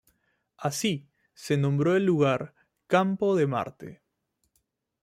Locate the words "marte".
3.45-4.01